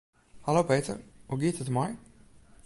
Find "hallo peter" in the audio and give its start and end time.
0.41-0.97